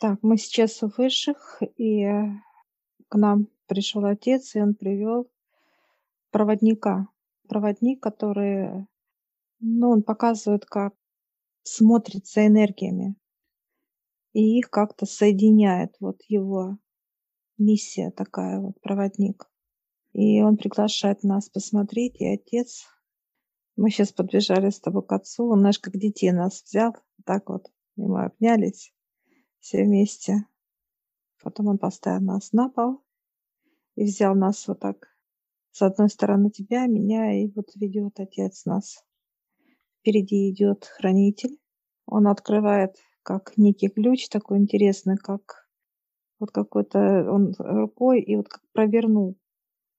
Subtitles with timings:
[0.00, 2.06] Так, мы сейчас у высших, и
[3.08, 5.30] к нам пришел отец, и он привел
[6.30, 7.08] проводника.
[7.46, 8.86] Проводник, который,
[9.58, 10.94] ну, он показывает, как
[11.64, 13.14] смотрит за энергиями,
[14.32, 15.96] и их как-то соединяет.
[16.00, 16.78] Вот его
[17.58, 19.50] миссия такая вот, проводник.
[20.14, 22.86] И он приглашает нас посмотреть, и отец
[23.76, 27.70] мы сейчас подбежали с тобой к отцу, он, знаешь, как детей нас взял, так вот,
[27.96, 28.94] и мы обнялись
[29.60, 30.46] все вместе.
[31.42, 33.02] Потом он поставил нас на пол
[33.94, 35.08] и взял нас вот так
[35.70, 39.04] с одной стороны тебя, меня, и вот ведет отец нас.
[40.00, 41.58] Впереди идет хранитель.
[42.06, 45.68] Он открывает как некий ключ такой интересный, как
[46.38, 49.38] вот какой-то он рукой и вот как провернул,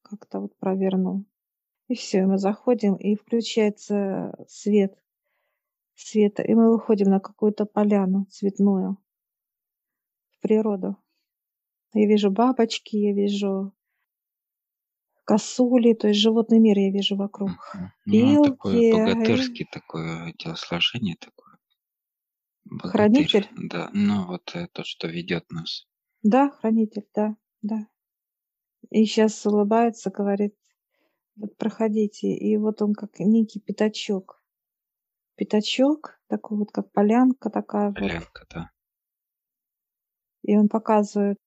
[0.01, 1.25] как-то вот провернул.
[1.87, 4.97] И все, мы заходим, и включается свет,
[5.93, 8.97] света, и мы выходим на какую-то поляну цветную
[10.41, 10.97] природу.
[11.93, 13.73] Я вижу бабочки, я вижу
[15.25, 17.51] косули, то есть животный мир я вижу вокруг.
[18.05, 21.57] Ну, такое богатырский такое телосложение такое.
[22.65, 23.49] Богатырь, Хранитель?
[23.55, 25.87] Да, ну вот то, что ведет нас.
[26.23, 27.87] Да, хранитель, да, да.
[28.89, 30.55] И сейчас улыбается, говорит,
[31.35, 32.27] вот проходите.
[32.27, 34.43] И вот он как некий пятачок.
[35.35, 37.91] Пятачок, такой вот как полянка такая.
[37.93, 38.49] Полянка, вот.
[38.53, 38.71] да.
[40.43, 41.37] И он показывает,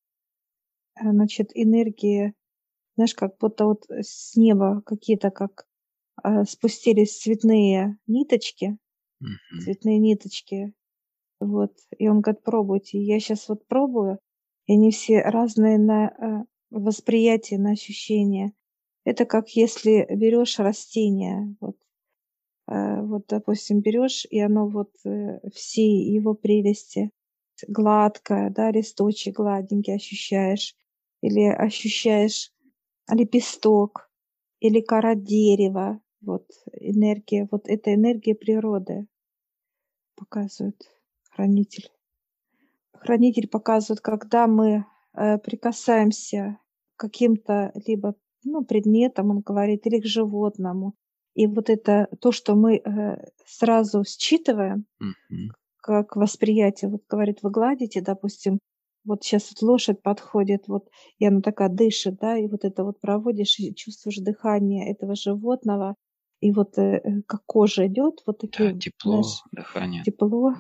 [0.97, 2.35] э, значит, энергии,
[2.97, 5.67] знаешь, как будто вот с неба какие-то как
[6.23, 8.79] э, спустились цветные ниточки,
[9.21, 9.61] угу.
[9.63, 10.73] цветные ниточки.
[11.41, 11.73] Вот.
[11.99, 13.03] И он говорит, пробуйте.
[13.03, 14.19] Я сейчас вот пробую,
[14.67, 18.53] и они все разные на э, восприятие, на ощущение.
[19.05, 21.77] Это как если берешь растение, вот,
[22.67, 24.91] вот, допустим, берешь, и оно вот
[25.53, 27.11] все его прелести
[27.69, 30.75] гладкое, да, листочек гладенький ощущаешь,
[31.21, 32.53] или ощущаешь
[33.09, 34.11] лепесток,
[34.61, 39.07] или кора дерева, вот энергия, вот эта энергия природы
[40.17, 40.91] показывает
[41.31, 41.91] хранитель.
[42.93, 46.59] Хранитель показывает, когда мы э, прикасаемся
[46.97, 48.15] к каким-то либо
[48.45, 50.95] ну, предметам, он говорит, или к животному.
[51.35, 56.91] И вот это то, что мы э, сразу считываем, mm-hmm как восприятие.
[56.91, 58.59] Вот говорит, вы гладите, допустим,
[59.05, 63.01] вот сейчас вот лошадь подходит, вот, и она такая дышит, да, и вот это вот
[63.01, 65.95] проводишь, и чувствуешь дыхание этого животного,
[66.41, 70.03] и вот э, э как кожа идет, вот такие, да, тепло, знаешь, дыхание.
[70.05, 70.55] Тепло.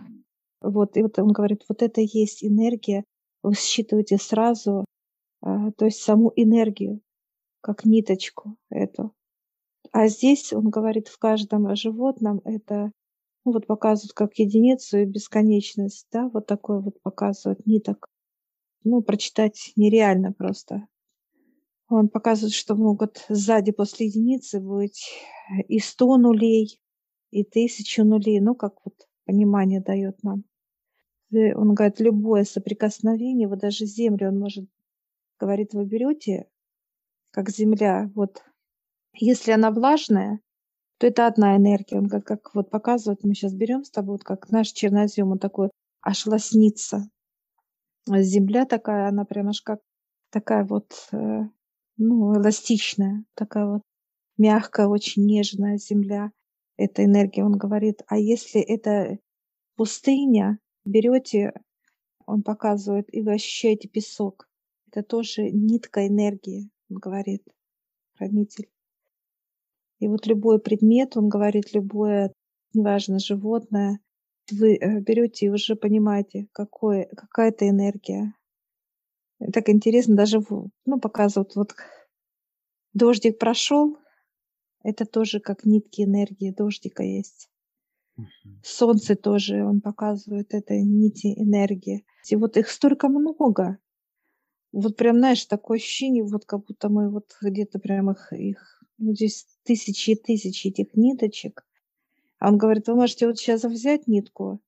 [0.60, 3.04] Вот, и вот он говорит, вот это и есть энергия,
[3.42, 4.84] вы считываете сразу,
[5.42, 5.46] э,
[5.78, 7.00] то есть саму энергию,
[7.62, 9.14] как ниточку эту.
[9.90, 12.92] А здесь, он говорит, в каждом животном это
[13.44, 18.08] ну, вот показывают как единицу и бесконечность, да, вот такое вот показывают ниток.
[18.84, 20.86] Ну, прочитать нереально просто.
[21.88, 25.10] Он показывает, что могут сзади после единицы быть
[25.68, 26.80] и сто нулей,
[27.30, 28.94] и тысячу нулей, ну, как вот
[29.26, 30.44] понимание дает нам.
[31.30, 34.68] И он говорит, любое соприкосновение, вот даже землю он может,
[35.38, 36.48] говорит, вы берете,
[37.30, 38.42] как земля, вот,
[39.12, 40.40] если она влажная,
[40.98, 41.98] то это одна энергия.
[41.98, 45.38] Он как, как вот показывает, мы сейчас берем с тобой, вот как наш чернозем, он
[45.38, 45.70] такой
[46.02, 47.08] аж лоснится.
[48.06, 49.80] Земля такая, она прям аж как
[50.30, 51.42] такая вот, э,
[51.96, 53.82] ну, эластичная, такая вот
[54.36, 56.30] мягкая, очень нежная земля.
[56.76, 58.02] Это энергия, он говорит.
[58.06, 59.18] А если это
[59.76, 61.52] пустыня, берете,
[62.26, 64.48] он показывает, и вы ощущаете песок.
[64.88, 67.42] Это тоже нитка энергии, он говорит,
[68.16, 68.68] хранитель.
[69.98, 72.32] И вот любой предмет, он говорит, любое,
[72.72, 74.00] неважно, животное,
[74.50, 78.34] вы э, берете и уже понимаете, какое, какая это энергия.
[79.52, 80.40] Так интересно, даже
[80.86, 81.74] ну, показывают, вот
[82.92, 83.98] дождик прошел,
[84.82, 87.48] это тоже как нитки энергии дождика есть.
[88.62, 92.06] Солнце тоже, он показывает, это нити энергии.
[92.30, 93.78] И вот их столько много.
[94.72, 99.14] Вот прям, знаешь, такое ощущение, вот как будто мы вот где-то прям их, их ну,
[99.14, 101.66] здесь тысячи и тысячи этих ниточек.
[102.38, 104.60] А он говорит, вы можете вот сейчас взять нитку,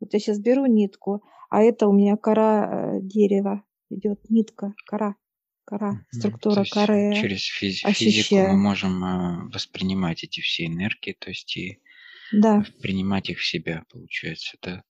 [0.00, 5.16] вот я сейчас беру нитку, а это у меня кора э, дерева идет, нитка, кора,
[5.64, 7.14] кора, структура то коры.
[7.14, 11.80] Через физи- физику мы можем э, воспринимать эти все энергии, то есть и
[12.32, 12.64] да.
[12.82, 14.82] принимать их в себя, получается, да?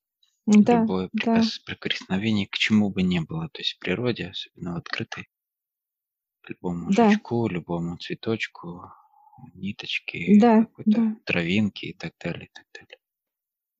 [0.47, 1.43] Да, Любое да.
[1.64, 5.29] прикосновение к чему бы ни было, то есть в природе, особенно в открытой,
[6.49, 7.11] любому Да.
[7.11, 8.82] жучку, любому цветочку,
[9.55, 11.17] ниточки, Да, какой-то да.
[11.25, 12.99] травинки и так далее, и так далее.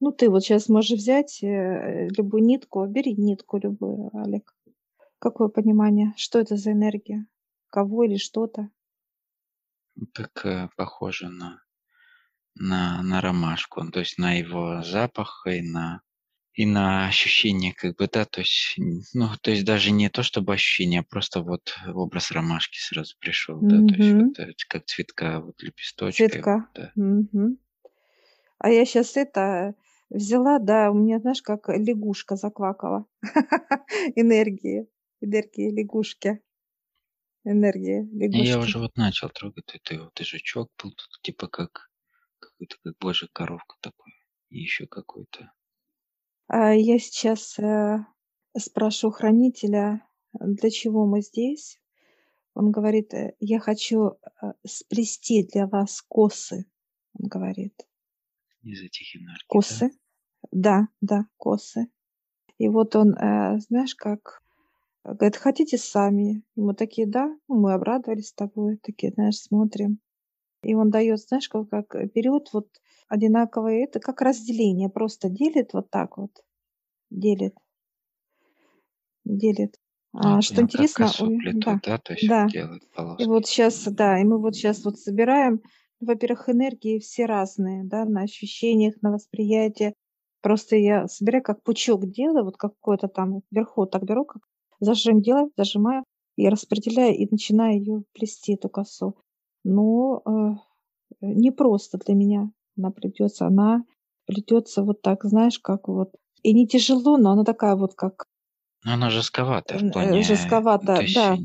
[0.00, 4.55] Ну, ты вот сейчас можешь взять э, любую нитку, бери нитку любую, Олег.
[5.19, 6.12] Какое понимание?
[6.16, 7.26] Что это за энергия?
[7.70, 8.70] Кого или что-то?
[10.12, 11.62] Так э, похоже на,
[12.55, 16.02] на, на ромашку, то есть на его запах и на
[16.55, 18.75] и на ощущение, как бы, да, то есть,
[19.15, 23.65] ну, то есть даже не то, чтобы ощущение, а просто вот образ ромашки сразу пришел,
[23.69, 24.29] да, то есть вот
[24.69, 26.69] как цветка, вот лепесточки, Цветка.
[26.75, 26.93] да.
[26.95, 27.59] Мгм.
[28.59, 29.75] А я сейчас это
[30.11, 33.06] взяла, да, у меня, знаешь, как лягушка заквакала.
[34.17, 34.89] Энергии.
[35.21, 36.41] Энергии лягушки.
[37.45, 38.81] Энергия И я уже лягушки.
[38.81, 41.91] вот начал трогать, это вот жучок был тут, типа как
[42.39, 44.12] какой-то как божья коровка такой,
[44.51, 45.53] и еще какой-то.
[46.46, 48.05] А я сейчас э,
[48.56, 51.81] спрошу хранителя, для чего мы здесь.
[52.55, 54.11] Он говорит, э, я хочу
[54.43, 56.67] э, сплести для вас косы.
[57.19, 57.75] Он говорит,
[58.62, 59.46] этих энергий, да?
[59.49, 59.91] косы.
[60.52, 61.88] Да, да, косы.
[62.58, 64.43] И вот он, знаешь, как
[65.02, 66.44] говорит, хотите сами?
[66.55, 69.99] И мы такие, да, Ну, мы обрадовались с тобой, такие, знаешь, смотрим.
[70.62, 72.69] И он дает, знаешь, как, как берет вот
[73.09, 76.31] одинаковые, это как разделение, просто делит вот так вот,
[77.11, 77.55] делит,
[79.25, 79.77] делит.
[80.12, 82.43] Ну, А, я что как интересно, косу ой, плетут, да, да, то есть да.
[82.45, 83.29] вот делают И полоски.
[83.29, 85.61] вот сейчас, да, и мы вот сейчас вот собираем,
[86.01, 89.95] во-первых, энергии все разные, да, на ощущениях, на восприятие.
[90.41, 94.43] Просто я собираю как пучок делаю, вот какой-то там вверху так беру, как
[94.81, 96.05] зажим делаю, зажимаю
[96.37, 99.17] и распределяю, и начинаю ее плести, эту косу.
[99.65, 100.31] Но э,
[101.23, 103.85] не просто для меня она плетется, она
[104.26, 108.26] плетется вот так, знаешь, как вот, и не тяжело, но она такая вот как
[108.85, 111.37] Но она жестковатая в э, плане, то жестковато, есть да,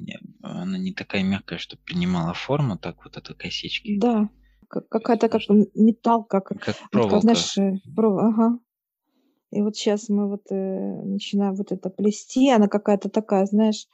[0.42, 3.98] она не такая мягкая, чтобы принимала форму, так вот это косички.
[4.00, 4.30] да,
[4.68, 5.42] как- какая-то как
[5.76, 7.22] металл, как как как, проволока.
[7.22, 8.60] знаешь, э, про- ага.
[9.52, 12.50] И вот сейчас мы вот э, начинаем вот это плести.
[12.52, 13.88] Она какая-то такая, знаешь,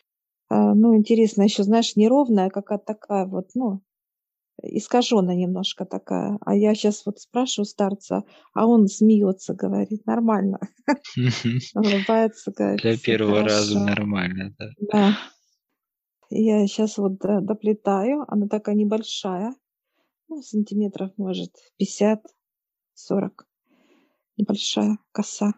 [0.50, 3.82] а, ну, интересно, еще, знаешь, неровная, какая-то такая вот, ну,
[4.66, 6.38] искаженная немножко такая.
[6.42, 8.24] А я сейчас вот спрашиваю старца,
[8.54, 10.60] а он смеется, говорит, нормально.
[11.76, 15.18] Улыбается, говорит, Для первого раза нормально, да.
[16.30, 18.26] Я сейчас вот до- доплетаю.
[18.28, 19.56] Она такая небольшая,
[20.28, 21.52] ну, сантиметров, может,
[21.82, 23.46] 50-40.
[24.38, 25.54] Небольшая коса.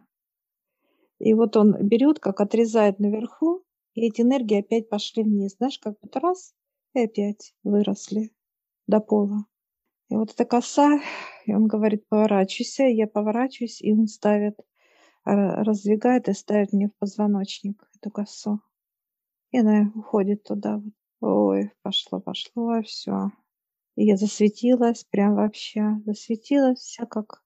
[1.20, 3.64] И вот он берет, как отрезает наверху,
[3.94, 5.56] и эти энергии опять пошли вниз.
[5.58, 6.54] Знаешь, как будто раз,
[6.94, 8.32] и опять выросли
[8.88, 9.46] до пола.
[10.10, 11.02] И вот эта коса,
[11.46, 14.60] и он говорит, поворачивайся, я поворачиваюсь, и он ставит,
[15.28, 18.62] ра- раздвигает и ставит мне в позвоночник эту косу.
[19.52, 20.82] И она уходит туда.
[21.20, 23.32] Ой, пошло, пошло, все.
[23.96, 27.44] И я засветилась, прям вообще, засветилась вся как,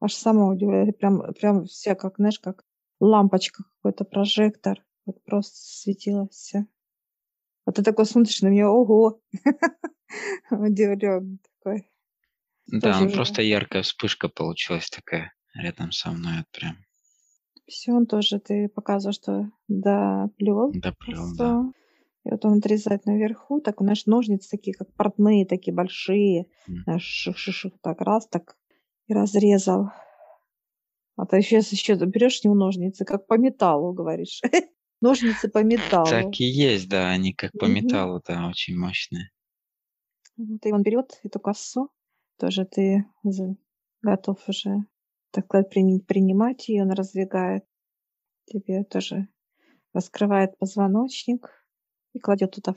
[0.00, 2.64] аж сама удивляюсь, прям, прям вся как, знаешь, как
[3.00, 4.84] лампочка, какой-то прожектор.
[5.06, 6.66] Вот просто светилась вся.
[7.66, 9.20] Вот ты такой смотришь на меня, ого,
[10.50, 11.90] удивлен такой.
[12.72, 16.86] Да, Тоже ну просто яркая вспышка получилась такая рядом со мной, вот прям
[17.66, 21.72] все, он тоже, ты показывал, что доплел доплел, да.
[22.24, 26.46] И вот он отрезает наверху, так, знаешь, ножницы такие, как портные, такие большие.
[26.68, 26.84] М.
[26.84, 28.56] Знаешь, ших-ших-ших, так раз, так
[29.08, 29.90] и разрезал.
[31.16, 34.40] А то сейчас еще берешь не ножницы, как по металлу, говоришь.
[35.00, 36.30] Ножницы по металлу.
[36.32, 39.30] Так и есть, да, они как по металлу, да, очень мощные.
[40.40, 41.90] Вот, и он берет эту косу,
[42.38, 43.04] тоже ты
[44.02, 44.86] готов уже,
[45.30, 47.64] так сказать, принимать ее, он раздвигает
[48.46, 49.28] тебе тоже,
[49.94, 51.50] раскрывает позвоночник
[52.14, 52.74] и кладет туда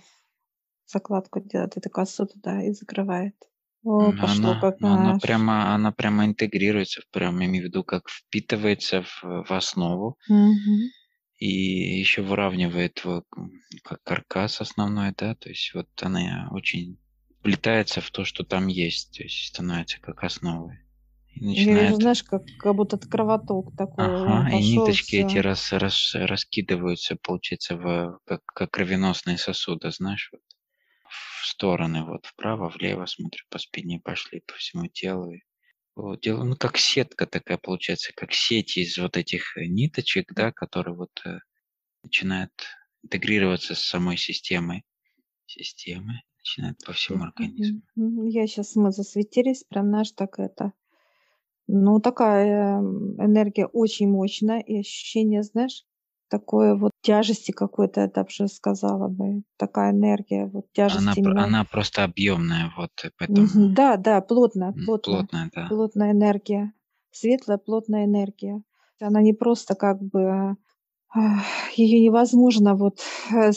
[0.86, 3.36] закладку, делает эту косу туда и закрывает.
[3.84, 8.10] О, пошло Она, как ну, она прямо, она прямо интегрируется, прям имею в виду, как
[8.10, 10.92] впитывается в, в основу Мгм.
[11.38, 13.02] и еще выравнивает
[13.84, 16.98] как каркас основной, да, то есть вот она очень
[17.44, 20.80] вплетается в то, что там есть, то есть становится как основой.
[21.52, 26.16] И вижу, начинает, знаешь, как, как будто кровоток такой ага, и ниточки эти рас, рас-
[26.16, 30.42] раскидываются, получается, в, как, как кровеносные сосуды, знаешь, вот,
[31.10, 35.32] в стороны, вот вправо, влево, смотрю, по спине пошли, по всему телу.
[35.34, 35.42] И
[35.96, 40.96] вот дело, ну, как сетка такая получается, как сеть из вот этих ниточек, да, которые
[40.96, 41.40] вот э,
[42.04, 42.54] начинают
[43.04, 44.84] интегрироваться с самой системой.
[45.48, 47.82] Системы начинают по всему организму.
[47.96, 50.74] Я сейчас мы засветились, прям, знаешь, так это.
[51.68, 55.86] Ну, такая м, энергия очень мощная, и ощущение, знаешь,
[56.30, 59.44] такое вот тяжести какой-то, я так же сказала бы.
[59.58, 61.44] Такая энергия, вот тяжесть Она, именно.
[61.46, 63.48] она просто объемная, вот, поэтому.
[63.76, 65.68] Да, да, плотно, м, плотно, плотная, да.
[65.70, 66.74] плотная энергия.
[67.12, 68.64] светлая плотная энергия.
[69.00, 70.58] Она не просто как бы
[71.76, 73.00] ее невозможно вот
[73.32, 73.52] э,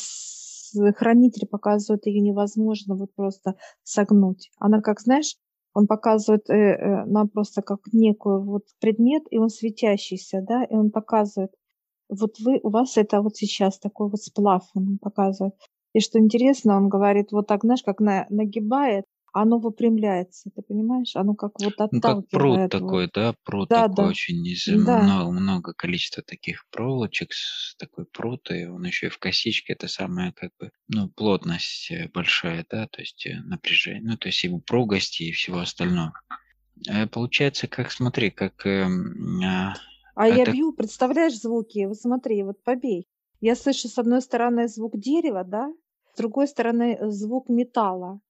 [0.97, 4.51] хранитель показывает ее невозможно вот просто согнуть.
[4.59, 5.37] Она как, знаешь,
[5.75, 10.75] он показывает э, э, нам просто как некую вот предмет, и он светящийся, да, и
[10.75, 11.53] он показывает,
[12.09, 15.55] вот вы, у вас это вот сейчас такой вот сплав, он показывает.
[15.93, 19.05] И что интересно, он говорит, вот так, знаешь, как на, нагибает,
[19.43, 21.15] оно выпрямляется, ты понимаешь?
[21.17, 22.73] Оно как вот Ну, как пруд отталкивает.
[22.79, 22.79] Вот.
[22.81, 24.99] такой, да, пруд Да, такой да, очень, из, да.
[24.99, 29.87] много, много количества таких проволочек, с такой пруд, и он еще и в косичке, это
[29.87, 34.45] самая, как бы, ну, плотность э, большая, да, то есть э, напряжение, ну, то есть
[34.45, 36.13] и упругости, и всего остального.
[36.89, 39.75] Э, Получается, как, смотри, как эм, а,
[40.15, 41.85] А я это, бью, представляешь, звуки?
[41.87, 43.07] Вот смотри, вот побей.
[43.41, 45.73] Я слышу с одной стороны звук дерева, да,
[46.13, 48.21] с другой стороны э, звук металла.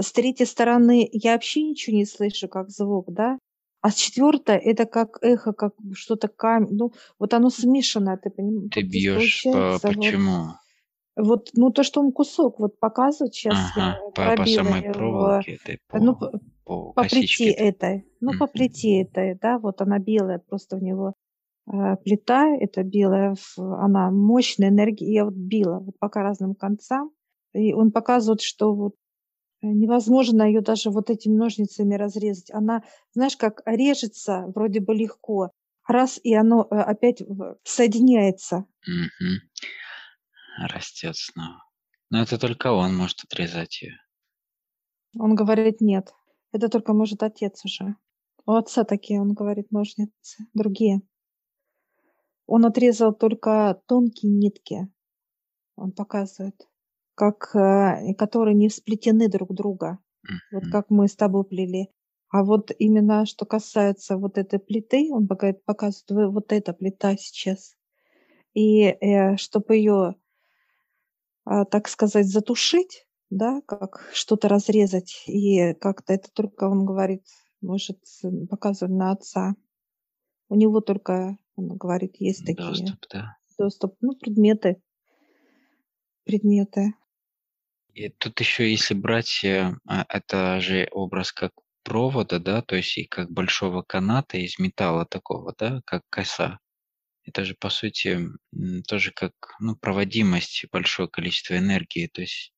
[0.00, 3.38] С третьей стороны я вообще ничего не слышу, как звук, да.
[3.82, 6.68] А с четвертой это как эхо, как что-то камень.
[6.72, 8.70] Ну, вот оно смешанное, ты понимаешь?
[8.72, 10.54] ты бьешь по, вот, почему?
[11.16, 14.92] вот, ну то, что он кусок вот показывает, сейчас я Ага, по, по самой его,
[14.92, 18.48] проволоке этой, ну, по, п- по по плите этой, ну, по Мгм.
[18.48, 21.14] плите этой, да, вот она белая, просто у него
[21.72, 27.10] э, плита, это белая, в- она мощная энергия, я вот била вот пока разным концам,
[27.52, 28.94] и он показывает, что вот
[29.62, 32.50] невозможно ее даже вот этими ножницами разрезать.
[32.50, 35.50] Она, знаешь, как режется вроде бы легко,
[35.86, 37.22] раз, и оно э, опять
[37.64, 38.66] соединяется.
[38.86, 39.40] Мгм.
[40.68, 41.64] Растет снова.
[42.10, 43.96] Но это только он может отрезать ее.
[45.18, 46.12] Он говорит, нет,
[46.52, 47.96] это только может отец уже.
[48.46, 51.02] У отца такие, он говорит, ножницы, другие.
[52.46, 54.88] Он отрезал только тонкие нитки,
[55.76, 56.68] он показывает,
[57.20, 59.98] как, э, которые не сплетены друг друга,
[60.50, 61.90] вот как мы с тобой плели.
[62.30, 67.76] А вот именно что касается вот этой плиты, он пока- показывает, вот эта плита сейчас.
[68.54, 68.96] И
[69.36, 70.14] чтобы ее,
[71.44, 77.24] так сказать, затушить, да, как что-то разрезать, и как-то это только, он говорит,
[77.60, 77.98] может
[78.48, 79.54] показывать на отца.
[80.48, 83.36] У него только, он говорит, есть такие Доступ, да.
[83.58, 84.80] доступ, ну, предметы,
[86.24, 86.94] предметы.
[87.94, 92.96] И тут еще, если брать, э, а, это же образ как провода, да, то есть
[92.98, 96.58] и как большого каната из металла такого, да, как коса.
[97.24, 98.28] Это же, по сути,
[98.88, 102.52] тоже как, ну, проводимость большое количество энергии, то есть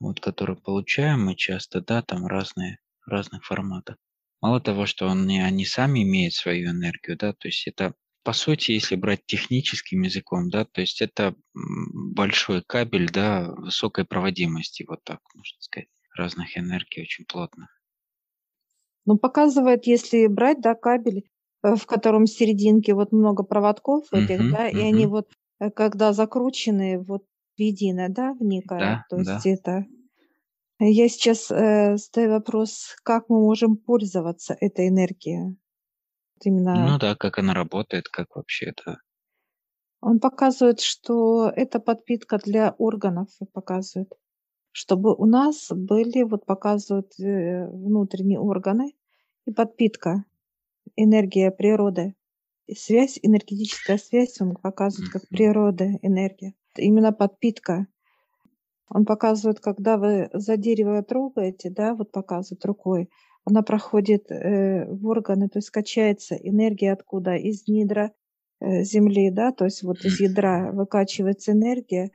[0.00, 3.96] вот, которую получаем мы часто, да, там разные, разных форматов.
[4.40, 8.32] Мало того, что он не, они сами имеют свою энергию, да, то есть это, по
[8.32, 15.02] сути, если брать техническим языком, да, то есть это большой кабель, да, высокой проводимости, вот
[15.04, 17.68] так можно сказать, разных энергий очень плотно.
[19.06, 21.24] Ну, показывает, если брать, да, кабель,
[21.64, 25.28] э, в котором серединке вот много проводков этих, Мгм, да, и они вот,
[25.60, 27.24] э, когда закручены вот
[27.56, 29.38] в единое, да, в некое, Да, то да.
[29.40, 29.86] есть это...
[30.80, 35.56] Я сейчас э, задаю вопрос, как мы можем пользоваться этой энергией?
[36.44, 38.98] Именно Ну да, как она работает, как вообще это.
[40.00, 44.12] он показывает, что это подпитка для органов, показывает,
[44.72, 48.94] чтобы у нас были, вот показывают э, внутренние органы
[49.46, 50.24] и подпитка,
[50.96, 52.14] энергия природы.
[52.66, 56.54] И связь, энергетическая связь, он показывает как природа, энергия.
[56.76, 57.86] Именно подпитка.
[58.88, 63.10] Он показывает, когда вы за дерево трогаете, да, вот показывает рукой,
[63.44, 67.34] она проходит э, в органы, то есть качается энергия откуда?
[67.36, 68.12] Из недра
[68.60, 72.10] э, земли, да, то есть вот из ядра выкачивается энергия,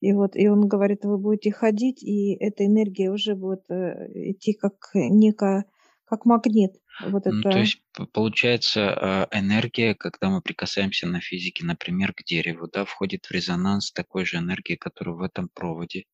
[0.00, 4.52] и вот, и он говорит, вы будете ходить, и эта энергия уже будет э, идти
[4.54, 5.66] как некая,
[6.04, 6.72] как магнит.
[7.00, 12.12] Вот Ну, то это есть п- получается а, энергия, когда мы прикасаемся на физике, например,
[12.12, 16.04] к дереву, да, входит в резонанс такой же энергии, которая в этом проводе.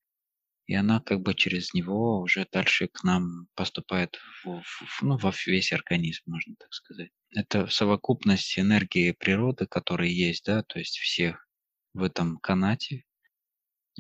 [0.68, 5.32] И она как бы через него уже дальше к нам поступает в, в- ну, во
[5.46, 7.10] весь организм, можно так сказать.
[7.34, 11.48] Это совокупность энергии природы, которая есть, да, то есть всех
[11.94, 13.04] в этом канате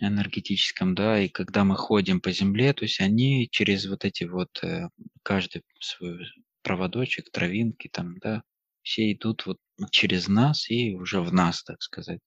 [0.00, 4.50] энергетическом, да, и когда мы ходим по земле, то есть они через вот эти вот,
[4.62, 4.88] э,
[5.22, 6.18] каждый свой
[6.62, 8.42] проводочек, травинки там, да,
[8.82, 9.58] все идут вот
[9.90, 12.20] через нас и уже в нас, так сказать.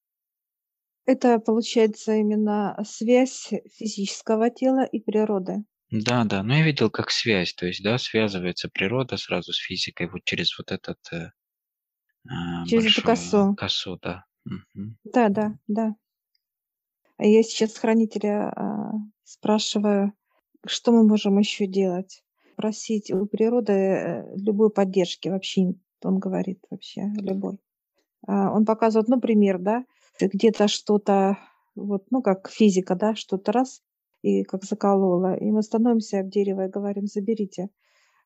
[1.06, 5.64] Это получается именно связь физического тела и природы.
[5.92, 10.10] Да, да, но я видел как связь, то есть, да, связывается природа сразу с физикой
[10.10, 11.32] вот через вот этот э,
[12.30, 13.56] а, Через эту косу.
[13.58, 14.26] косу, да.
[14.46, 14.98] Мгм.
[15.04, 15.96] Да, да, да.
[17.20, 18.92] Я сейчас хранителя а,
[19.24, 20.14] спрашиваю,
[20.66, 22.24] что мы можем еще делать?
[22.56, 27.58] Просить у природы э, любой поддержки, вообще Он говорит вообще любой.
[28.28, 29.86] А, он показывает, ну, пример, да,
[30.28, 31.38] где-то что-то,
[31.76, 33.82] вот, ну, как физика, да, что-то раз,
[34.22, 35.36] и как заколола.
[35.36, 37.70] И мы становимся в дерево и говорим, заберите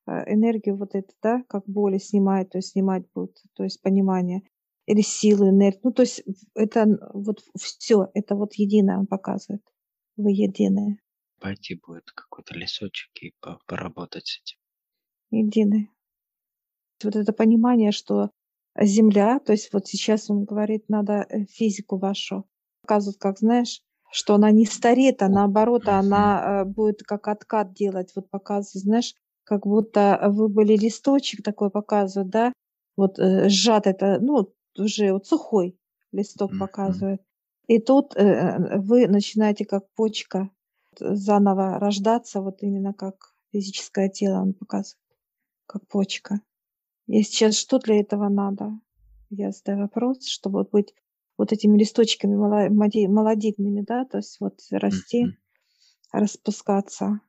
[0.06, 4.44] а, энергию вот эту, да, как боли снимает, то есть снимать будут, то есть понимание.
[4.86, 5.82] Или силы, энергию.
[5.84, 6.24] Ну, то есть
[6.54, 9.64] это вот все, это вот единое он показывает.
[10.16, 11.00] Вы единое.
[11.40, 13.34] Пойти будет какой-то лесочек и
[13.66, 14.58] поработать с этим.
[15.32, 15.90] Единое.
[17.04, 18.30] Вот это понимание, что
[18.80, 22.46] Земля, то есть вот сейчас он говорит, надо э, физику вашу
[22.82, 28.12] показывать, как знаешь, что она не стареет, а наоборот, она э, будет как откат делать,
[28.16, 32.54] вот показывает, знаешь, как будто вы были листочек такой показывает, да,
[32.98, 35.78] вот э, сжат это, ну, уже вот сухой
[36.12, 37.22] листок показывает.
[37.68, 40.50] И тут э, вы начинаете как почка
[41.00, 45.02] заново рождаться, вот именно как физическое тело он показывает,
[45.66, 46.42] как почка.
[47.08, 48.80] И сейчас что для этого надо?
[49.30, 50.94] Я задаю вопрос, чтобы вот быть
[51.38, 55.28] вот этими листочками молодильными, да, то есть вот расти,
[56.12, 57.20] распускаться.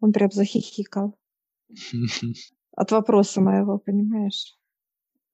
[0.00, 1.18] Он прям захихикал
[2.76, 4.56] от вопроса моего, понимаешь?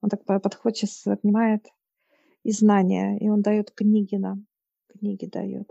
[0.00, 1.66] Он так подходит, сейчас обнимает
[2.45, 4.47] и знания, и он дает книги нам,
[4.88, 5.71] книги дает.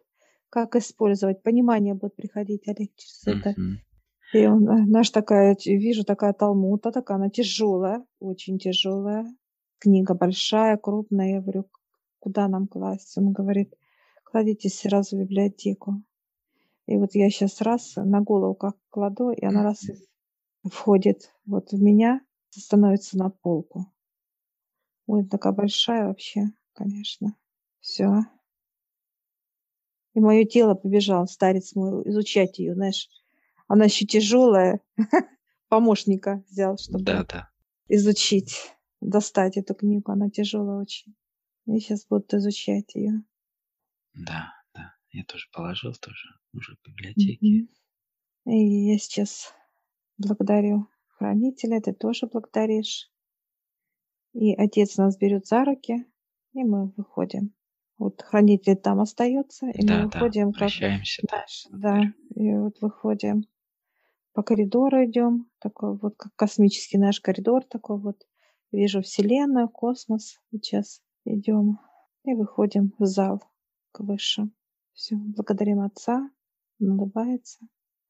[0.50, 3.55] Как использовать, понимание будет приходить, Олег, через это.
[4.34, 9.25] И он, э, наш такая, вижу, такая талмута, такая, она тяжелая, очень тяжелая.
[9.79, 11.36] Книга большая, крупная.
[11.36, 11.69] Я говорю,
[12.19, 13.17] куда нам класть?
[13.17, 13.74] Он говорит,
[14.24, 16.01] кладите сразу в библиотеку.
[16.88, 19.86] И вот я сейчас раз на голову как кладу, и она раз
[20.63, 23.86] входит вот в меня, становится на полку.
[25.05, 27.36] Ой, такая большая вообще, конечно.
[27.79, 28.24] Все.
[30.13, 33.10] И мое тело побежало, старец мой, изучать ее, знаешь.
[33.67, 34.81] Она еще тяжелая.
[35.69, 37.50] Помощника взял, чтобы да, да.
[37.89, 40.12] изучить, достать эту книгу.
[40.12, 41.15] Она тяжелая очень.
[41.65, 43.23] И сейчас будут изучать ее.
[44.13, 44.93] Да, да.
[45.12, 47.63] Я тоже положил тоже уже в библиотеке.
[47.63, 48.53] Mm-hmm.
[48.53, 49.53] И я сейчас
[50.17, 53.12] благодарю хранителя, ты тоже благодаришь.
[54.34, 56.06] И отец нас берет за руки,
[56.53, 57.53] и мы выходим.
[57.97, 61.23] Вот хранитель там остается, и да, мы выходим да, как дальше.
[61.71, 62.03] Да,
[62.36, 63.43] и вот выходим
[64.38, 68.28] по коридору идем, такой вот как космический наш коридор такой вот.
[68.71, 70.38] Вижу Вселенную, космос.
[70.52, 71.80] Сейчас идем
[72.23, 73.41] и выходим в зал
[73.91, 74.54] к высшим.
[74.93, 76.30] Все, благодарим Отца,
[76.80, 77.65] он улыбается.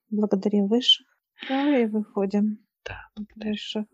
[0.10, 1.08] Благодарим высших.
[1.48, 2.60] Да, и выходим.
[2.84, 3.86] Да, Высших.